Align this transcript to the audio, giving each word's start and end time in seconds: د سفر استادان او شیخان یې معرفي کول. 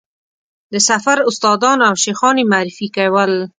د 0.73 0.75
سفر 0.89 1.17
استادان 1.29 1.79
او 1.87 1.93
شیخان 2.03 2.35
یې 2.41 2.45
معرفي 2.51 2.87
کول. 2.95 3.33